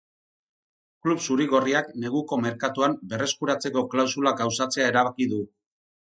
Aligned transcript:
Klub 1.07 1.19
zuri-gorriak 1.25 1.91
neguko 2.05 2.39
merkatuan 2.45 2.95
berreskuratzeko 3.11 3.83
klausula 3.91 4.33
gauzatzea 4.41 4.89
erabaki 4.93 5.29
du. 5.35 5.43